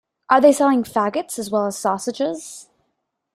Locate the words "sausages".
1.77-2.69